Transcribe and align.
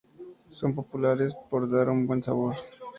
Son 0.49 0.73
populares 0.73 1.35
por 1.51 1.69
dar 1.71 1.87
un 1.91 2.07
buen 2.07 2.23
sabor. 2.23 2.55